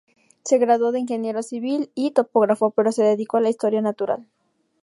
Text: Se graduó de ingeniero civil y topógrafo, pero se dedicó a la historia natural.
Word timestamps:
Se 0.43 0.57
graduó 0.57 0.91
de 0.91 0.99
ingeniero 1.01 1.43
civil 1.43 1.91
y 1.93 2.09
topógrafo, 2.09 2.71
pero 2.71 2.91
se 2.91 3.03
dedicó 3.03 3.37
a 3.37 3.41
la 3.41 3.51
historia 3.51 3.83
natural. 3.83 4.25